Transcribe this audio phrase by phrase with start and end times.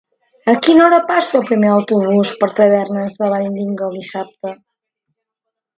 [0.53, 4.57] A quina hora passa el primer autobús per Tavernes de la Valldigna dissabte?